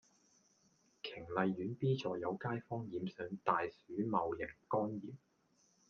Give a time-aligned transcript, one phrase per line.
[1.03, 3.71] 瓊麗苑 B 座有街坊染上大鼠
[4.09, 5.15] 戊型肝炎